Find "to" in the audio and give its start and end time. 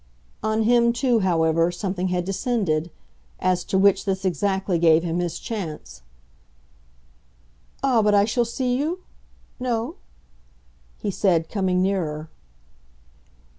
3.65-3.77